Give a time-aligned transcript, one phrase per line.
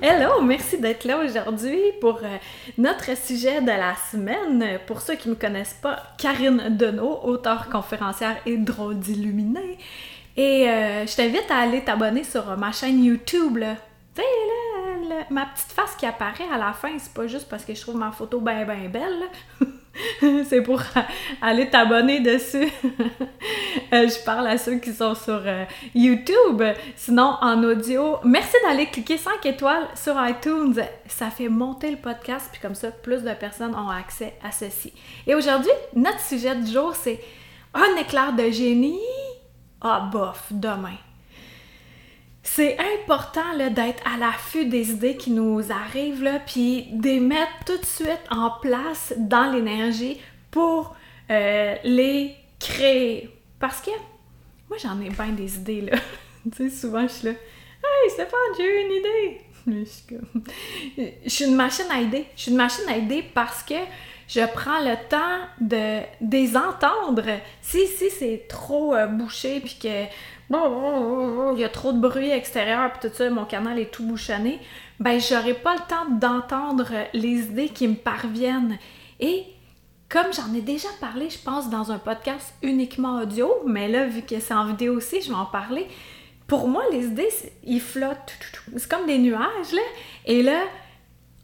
[0.00, 2.36] Hello, merci d'être là aujourd'hui pour euh,
[2.76, 4.78] notre sujet de la semaine.
[4.86, 9.76] Pour ceux qui ne me connaissent pas, Karine Deneau, auteure conférencière et drôle d'illuminée.
[10.36, 13.58] Et euh, je t'invite à aller t'abonner sur ma chaîne YouTube.
[14.14, 17.74] Tu sais, ma petite face qui apparaît à la fin, c'est pas juste parce que
[17.74, 19.24] je trouve ma photo bien, bien belle.
[20.48, 20.82] c'est pour
[21.42, 22.68] aller t'abonner dessus.
[23.90, 26.62] Euh, je parle à ceux qui sont sur euh, YouTube.
[26.94, 30.74] Sinon, en audio, merci d'aller cliquer 5 étoiles sur iTunes.
[31.06, 34.92] Ça fait monter le podcast, puis comme ça, plus de personnes ont accès à ceci.
[35.26, 37.18] Et aujourd'hui, notre sujet du jour, c'est
[37.72, 39.00] un éclair de génie.
[39.80, 40.98] Ah, bof, demain.
[42.42, 47.52] C'est important d'être à l'affût des idées qui nous arrivent, là, puis de les mettre
[47.66, 50.18] tout de suite en place dans l'énergie
[50.50, 50.96] pour
[51.30, 53.30] euh, les créer.
[53.60, 53.90] Parce que
[54.68, 55.98] moi, j'en ai bien des idées, là.
[56.56, 57.32] tu sais, souvent, je suis là,
[57.84, 61.12] «Hey, Stéphane, j'ai eu une idée!» Je suis.
[61.24, 62.26] Je suis une machine à idées.
[62.36, 63.74] Je suis une machine à idées parce que
[64.28, 67.24] je prends le temps de, les entendre.
[67.62, 70.04] Si, si c'est trop euh, bouché, puis que
[70.50, 74.04] bon, il y a trop de bruit extérieur, puis tout ça, mon canal est tout
[74.04, 74.60] bouchonné,
[75.00, 78.78] ben j'aurai pas le temps d'entendre les idées qui me parviennent.
[79.18, 79.44] Et
[80.10, 84.22] comme j'en ai déjà parlé, je pense, dans un podcast uniquement audio, mais là, vu
[84.22, 85.86] que c'est en vidéo aussi, je vais en parler.
[86.46, 87.28] Pour moi, les idées,
[87.64, 88.38] ils flottent.
[88.76, 89.82] C'est comme des nuages, là.
[90.24, 90.62] Et là,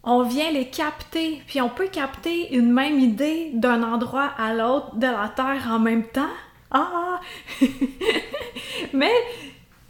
[0.05, 1.42] on vient les capter.
[1.47, 5.79] Puis on peut capter une même idée d'un endroit à l'autre de la Terre en
[5.79, 6.33] même temps.
[6.70, 7.20] Ah!
[8.92, 9.12] Mais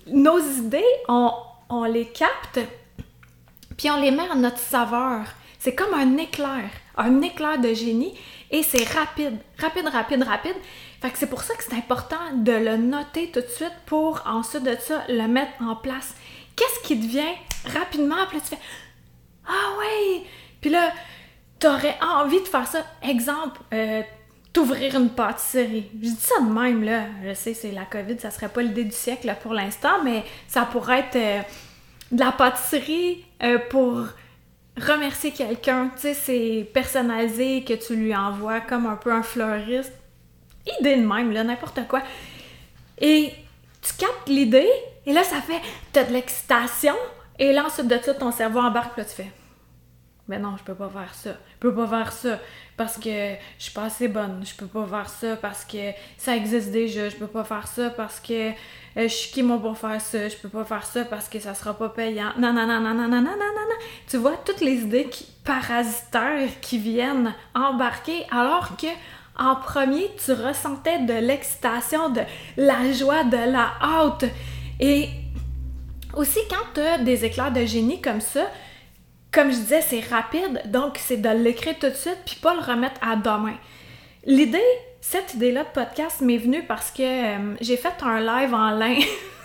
[0.06, 1.32] nos idées, on,
[1.68, 2.60] on les capte,
[3.76, 5.24] puis on les met à notre saveur.
[5.58, 8.14] C'est comme un éclair, un éclair de génie,
[8.50, 10.56] et c'est rapide, rapide, rapide, rapide.
[11.00, 14.22] Fait que c'est pour ça que c'est important de le noter tout de suite pour
[14.26, 16.14] ensuite de ça le mettre en place.
[16.54, 17.34] Qu'est-ce qui devient
[17.64, 18.54] rapidement, puis tu
[19.46, 20.22] Ah ouais!
[20.60, 20.92] Puis là,
[21.58, 22.84] t'aurais envie de faire ça.
[23.02, 24.02] Exemple, euh,
[24.52, 25.90] t'ouvrir une pâtisserie.
[25.94, 27.06] Je dis ça de même, là.
[27.24, 30.62] Je sais, c'est la COVID, ça serait pas l'idée du siècle pour l'instant, mais ça
[30.62, 31.42] pourrait être euh,
[32.12, 34.06] de la pâtisserie euh, pour
[34.80, 35.90] remercier quelqu'un.
[35.96, 39.92] Tu sais, c'est personnalisé que tu lui envoies comme un peu un fleuriste.
[40.80, 42.02] Idée de même, là, n'importe quoi.
[42.98, 43.32] Et
[43.82, 44.70] tu captes l'idée,
[45.06, 45.60] et là, ça fait,
[45.92, 46.94] t'as de l'excitation,
[47.38, 49.30] et là, ensuite de ça, ton cerveau embarque, là, tu fais,
[50.26, 51.30] mais non, je peux pas faire ça.
[51.32, 52.38] Je peux pas faire ça
[52.76, 54.42] parce que je suis pas assez bonne.
[54.42, 57.10] Je peux pas faire ça parce que ça existe déjà.
[57.10, 58.52] Je peux pas faire ça parce que euh,
[58.96, 60.28] je suis qui moi pour faire ça.
[60.28, 62.32] Je peux pas faire ça parce que ça sera pas payant.
[62.38, 63.76] Non, non, non, non, non, non, non, non, non.
[64.08, 68.86] Tu vois toutes les idées qui, parasitaires qui viennent embarquer alors que
[69.36, 72.22] en premier, tu ressentais de l'excitation, de
[72.56, 74.24] la joie, de la hâte.
[74.80, 75.08] Et
[76.16, 78.46] aussi, quand tu as des éclairs de génie comme ça,
[79.32, 82.60] comme je disais, c'est rapide, donc c'est de l'écrire tout de suite puis pas le
[82.60, 83.56] remettre à demain.
[84.24, 84.58] L'idée,
[85.00, 88.96] cette idée-là de podcast m'est venue parce que euh, j'ai fait un live en lin.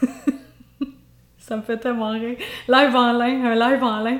[1.39, 2.37] Ça me fait tellement rire.
[2.67, 4.19] Live en lin, un live en lin.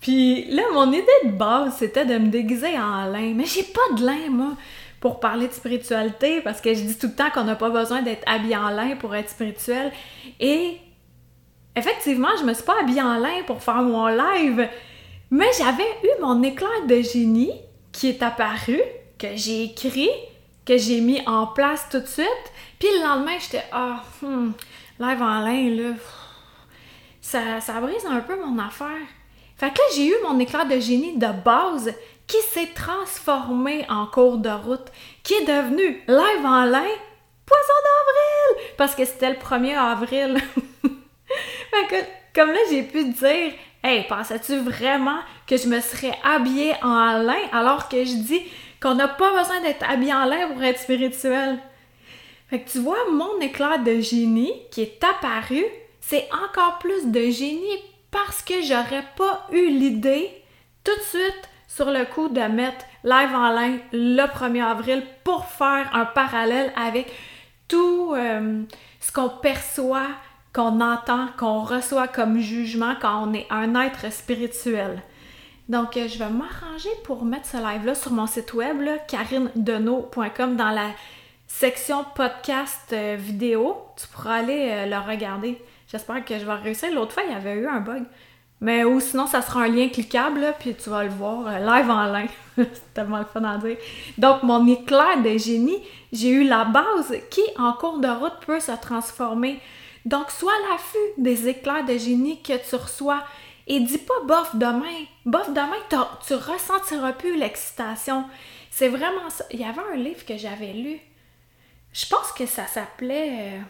[0.00, 3.32] Puis là, mon idée de base, c'était de me déguiser en lin.
[3.34, 4.56] Mais j'ai pas de lin, moi,
[4.98, 8.02] pour parler de spiritualité, parce que je dis tout le temps qu'on n'a pas besoin
[8.02, 9.92] d'être habillé en lin pour être spirituel.
[10.40, 10.78] Et
[11.76, 14.68] effectivement, je me suis pas habillée en lin pour faire mon live,
[15.30, 17.52] mais j'avais eu mon éclair de génie
[17.92, 18.80] qui est apparu,
[19.18, 20.10] que j'ai écrit,
[20.64, 22.52] que j'ai mis en place tout de suite.
[22.78, 24.52] Puis le lendemain, j'étais ah, hmm,
[24.98, 25.94] live en lin là,
[27.20, 28.88] ça, ça brise un peu mon affaire.
[29.56, 31.94] Fait que là, j'ai eu mon éclair de génie de base
[32.26, 34.86] qui s'est transformé en cours de route,
[35.22, 36.88] qui est devenu live en lin,
[37.46, 40.36] poisson d'avril, parce que c'était le 1er avril.
[42.34, 43.52] comme là, j'ai pu dire,
[43.82, 48.42] hey, pensais-tu vraiment que je me serais habillée en lin alors que je dis
[48.80, 51.58] qu'on n'a pas besoin d'être habillé en lin pour être spirituel?
[52.48, 55.64] Fait que tu vois, mon éclair de génie qui est apparu,
[56.00, 57.78] c'est encore plus de génie
[58.10, 60.30] parce que j'aurais pas eu l'idée
[60.84, 65.46] tout de suite sur le coup de mettre live en lin le 1er avril pour
[65.46, 67.10] faire un parallèle avec
[67.68, 68.62] tout euh,
[69.00, 70.08] ce qu'on perçoit
[70.52, 75.02] qu'on entend, qu'on reçoit comme jugement quand on est un être spirituel.
[75.68, 78.76] Donc, euh, je vais m'arranger pour mettre ce live-là sur mon site web,
[79.08, 80.90] carinedeno.com, dans la
[81.46, 83.76] section podcast euh, vidéo.
[83.96, 85.62] Tu pourras aller euh, le regarder.
[85.90, 86.92] J'espère que je vais réussir.
[86.92, 88.04] L'autre fois, il y avait eu un bug.
[88.60, 92.12] Mais ou sinon, ça sera un lien cliquable, puis tu vas le voir live en
[92.12, 92.28] ligne.
[92.56, 93.76] C'est tellement le fun à dire.
[94.18, 95.82] Donc, mon éclair de génie,
[96.12, 99.60] j'ai eu la base qui, en cours de route, peut se transformer.
[100.04, 103.22] Donc, sois à l'affût des éclairs de génie que tu reçois.
[103.66, 105.06] Et dis pas bof demain.
[105.24, 105.76] Bof demain,
[106.26, 108.24] tu ressentiras plus l'excitation.
[108.70, 109.44] C'est vraiment ça.
[109.50, 110.98] Il y avait un livre que j'avais lu.
[111.92, 113.30] Je pense que ça s'appelait.
[113.30, 113.60] Euh,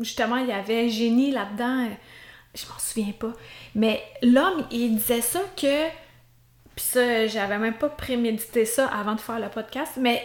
[0.00, 1.88] justement, il y avait génie là-dedans.
[2.54, 3.32] Je m'en souviens pas.
[3.74, 5.88] Mais l'homme, il disait ça que.
[6.74, 9.92] Puis ça, j'avais même pas prémédité ça avant de faire le podcast.
[9.98, 10.24] Mais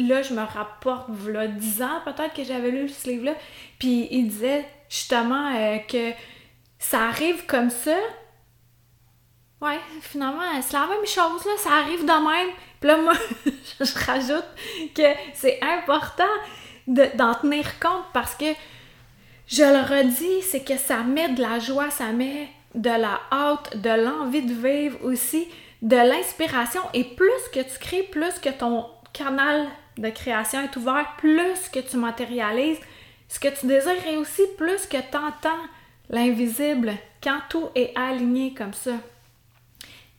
[0.00, 3.34] là, je me rapporte, voilà 10 ans peut-être que j'avais lu ce livre-là.
[3.78, 6.12] Puis il disait justement euh, que
[6.78, 7.96] ça arrive comme ça.
[9.60, 12.54] Ouais, finalement, c'est la même chose, là, ça arrive de même.
[12.80, 13.12] Puis là, moi,
[13.80, 14.46] je rajoute
[14.94, 15.02] que
[15.34, 16.24] c'est important
[16.86, 18.46] d'en tenir compte parce que,
[19.46, 23.76] je le redis, c'est que ça met de la joie, ça met de la hâte,
[23.76, 25.48] de l'envie de vivre aussi,
[25.82, 26.80] de l'inspiration.
[26.94, 29.66] Et plus que tu crées, plus que ton canal
[29.98, 32.80] de création est ouvert, plus que tu matérialises
[33.28, 35.62] ce que tu désires et aussi plus que tu entends
[36.10, 36.92] l'invisible
[37.22, 38.92] quand tout est aligné comme ça.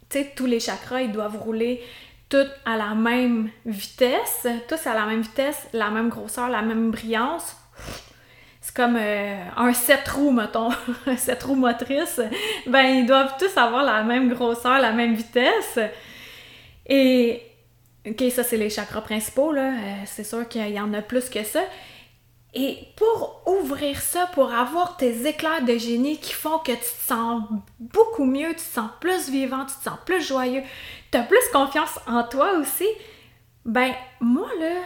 [0.09, 1.83] Tu sais, tous les chakras, ils doivent rouler
[2.29, 6.91] tous à la même vitesse, tous à la même vitesse, la même grosseur, la même
[6.91, 7.57] brillance.
[8.61, 10.69] C'est comme euh, un sept roues, mettons,
[11.07, 12.21] un sept roues motrice.
[12.67, 15.79] Ben, ils doivent tous avoir la même grosseur, la même vitesse.
[16.85, 17.50] Et
[18.07, 19.73] OK, ça, c'est les chakras principaux, là.
[19.73, 21.61] Euh, c'est sûr qu'il y en a plus que ça.
[22.53, 27.07] Et pour ouvrir ça, pour avoir tes éclairs de génie qui font que tu te
[27.07, 27.43] sens
[27.79, 30.63] beaucoup mieux, tu te sens plus vivant, tu te sens plus joyeux,
[31.11, 32.87] tu as plus confiance en toi aussi,
[33.63, 34.81] ben moi là,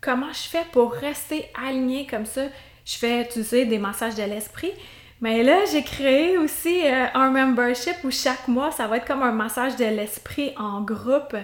[0.00, 2.44] comment je fais pour rester aligné comme ça?
[2.86, 4.72] Je fais, tu sais, des massages de l'esprit.
[5.20, 9.22] Mais là, j'ai créé aussi euh, un membership où chaque mois, ça va être comme
[9.22, 11.36] un massage de l'esprit en groupe.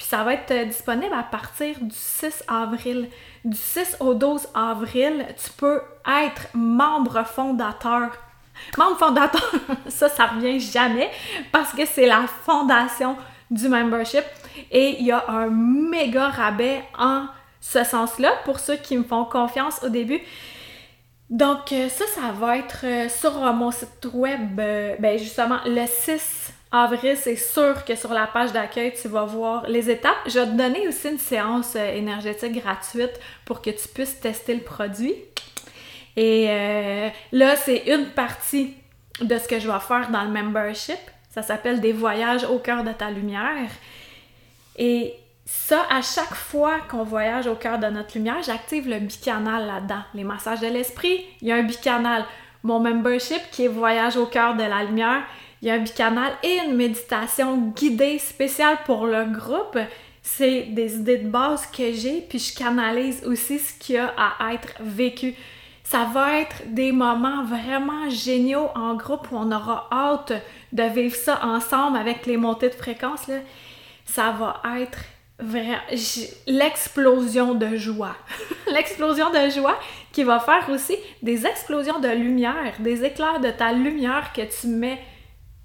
[0.00, 3.10] Puis ça va être euh, disponible à partir du 6 avril.
[3.44, 5.82] Du 6 au 12 avril, tu peux
[6.24, 8.08] être membre fondateur.
[8.78, 9.52] Membre fondateur,
[9.88, 11.10] ça, ça revient jamais
[11.52, 13.18] parce que c'est la fondation
[13.50, 14.24] du membership.
[14.70, 17.26] Et il y a un méga rabais en
[17.60, 20.22] ce sens-là pour ceux qui me font confiance au début.
[21.28, 26.54] Donc, euh, ça, ça va être euh, sur mon site web, ben justement, le 6
[26.72, 30.16] avril, c'est sûr que sur la page d'accueil, tu vas voir les étapes.
[30.26, 34.54] Je vais te donner aussi une séance euh, énergétique gratuite pour que tu puisses tester
[34.54, 35.14] le produit.
[36.16, 38.74] Et euh, là, c'est une partie
[39.20, 40.98] de ce que je vais faire dans le membership.
[41.30, 43.70] Ça s'appelle des voyages au cœur de ta lumière.
[44.76, 45.14] Et
[45.44, 50.02] ça, à chaque fois qu'on voyage au cœur de notre lumière, j'active le bicanal là-dedans.
[50.14, 52.24] Les massages de l'esprit, il y a un bicanal.
[52.62, 55.22] Mon membership qui est voyage au cœur de la lumière,
[55.62, 59.78] il y a un bicanal et une méditation guidée spéciale pour le groupe.
[60.22, 64.14] C'est des idées de base que j'ai, puis je canalise aussi ce qu'il y a
[64.16, 65.34] à être vécu.
[65.84, 70.32] Ça va être des moments vraiment géniaux en groupe où on aura hâte
[70.72, 73.26] de vivre ça ensemble avec les montées de fréquence.
[73.26, 73.36] Là.
[74.04, 74.98] Ça va être
[76.46, 78.14] l'explosion de joie.
[78.72, 79.78] l'explosion de joie
[80.12, 84.68] qui va faire aussi des explosions de lumière, des éclairs de ta lumière que tu
[84.68, 85.00] mets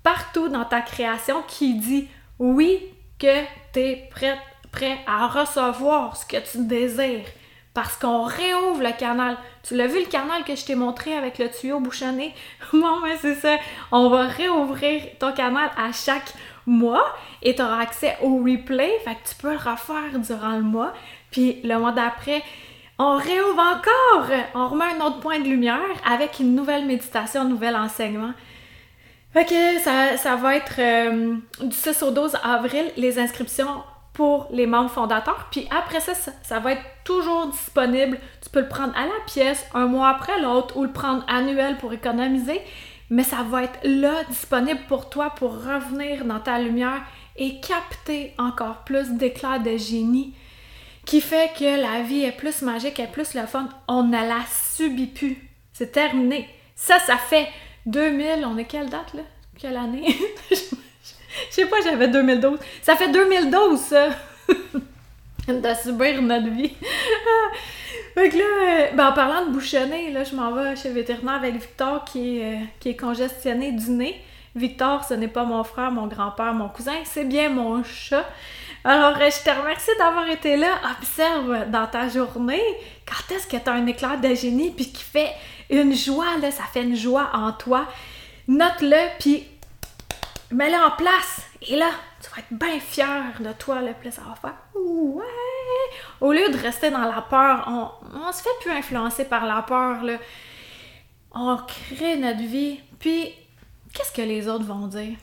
[0.05, 2.07] partout dans ta création qui dit
[2.38, 2.79] oui
[3.19, 3.41] que
[3.74, 4.38] tu es prêt,
[4.71, 7.25] prêt à recevoir ce que tu désires.
[7.74, 9.35] Parce qu'on réouvre le canal.
[9.63, 12.33] Tu l'as vu le canal que je t'ai montré avec le tuyau bouchonné?
[12.71, 13.57] bon, mais c'est ça.
[13.91, 16.33] On va réouvrir ton canal à chaque
[16.65, 17.05] mois
[17.41, 18.93] et tu auras accès au replay.
[19.03, 20.93] Fait que tu peux le refaire durant le mois.
[21.31, 22.43] Puis le mois d'après,
[22.97, 24.29] on réouvre encore.
[24.53, 28.31] On remet un autre point de lumière avec une nouvelle méditation, un nouvel enseignement.
[29.44, 34.65] Que ça, ça va être euh, du 6 au 12 avril, les inscriptions pour les
[34.65, 35.50] membres fondateurs.
[35.51, 38.18] Puis après ça, ça, va être toujours disponible.
[38.42, 41.77] Tu peux le prendre à la pièce, un mois après l'autre, ou le prendre annuel
[41.77, 42.62] pour économiser.
[43.10, 47.01] Mais ça va être là, disponible pour toi, pour revenir dans ta lumière
[47.36, 50.34] et capter encore plus d'éclats de génie
[51.06, 53.70] qui fait que la vie est plus magique, est plus le fun.
[53.88, 55.38] On ne la subit plus.
[55.74, 56.50] C'est terminé.
[56.75, 57.48] Ça, ça fait
[57.86, 59.22] 2000, on est quelle date là?
[59.58, 60.15] Quelle année?
[61.50, 62.60] Je sais pas, j'avais 2012.
[62.82, 64.10] Ça fait 2012 ça!
[65.48, 66.74] de subir notre vie.
[68.15, 70.96] Fait que là, euh, ben, en parlant de bouchonner, là, je m'en vais chez le
[70.96, 74.20] vétérinaire avec Victor qui est, euh, qui est congestionné du nez.
[74.56, 78.25] Victor, ce n'est pas mon frère, mon grand-père, mon cousin, c'est bien mon chat.
[78.86, 80.70] Alors, euh, je te remercie d'avoir été là.
[80.98, 82.63] Observe dans ta journée
[83.06, 85.32] quand est-ce que tu as un éclair de génie puis qui fait
[85.69, 87.88] une joie, là, ça fait une joie en toi.
[88.48, 89.48] Note-le puis
[90.51, 91.41] mets-le en place.
[91.62, 91.89] Et là,
[92.22, 95.24] tu vas être bien fier de toi, le plus ça va faire ouais.
[96.22, 99.62] Au lieu de rester dans la peur, on, on se fait plus influencer par la
[99.62, 100.17] peur, là.
[101.31, 103.34] On crée notre vie, puis
[103.93, 105.17] qu'est-ce que les autres vont dire?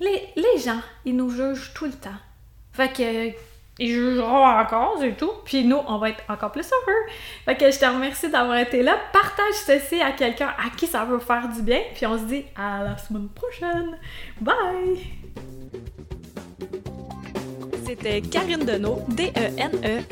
[0.00, 2.10] Les, les gens, ils nous jugent tout le temps.
[2.72, 5.32] Fait que ils jugeront encore, c'est tout.
[5.44, 7.06] Puis nous, on va être encore plus heureux.
[7.44, 8.96] Fait que je te remercie d'avoir été là.
[9.12, 11.80] Partage ceci à quelqu'un à qui ça veut faire du bien.
[11.94, 13.98] Puis on se dit à la semaine prochaine.
[14.40, 15.06] Bye!
[17.86, 20.08] C'était Karine Deneau, D-E-N-E-A-U-L-T.com,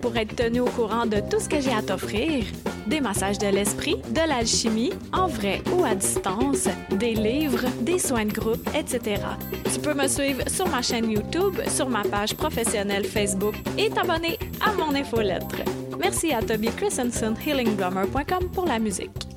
[0.00, 2.44] pour être tenu au courant de tout ce que j'ai à t'offrir.
[2.86, 8.26] Des massages de l'esprit, de l'alchimie, en vrai ou à distance, des livres, des soins
[8.26, 9.20] de groupe, etc.
[9.72, 14.38] Tu peux me suivre sur ma chaîne YouTube, sur ma page professionnelle Facebook et t'abonner
[14.60, 15.62] à mon infolettre.
[15.98, 19.31] Merci à Toby Christensen, healingblummer.com pour la musique.